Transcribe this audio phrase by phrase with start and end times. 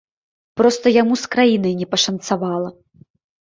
[0.61, 2.69] Проста яму з краінай не пашанцавала.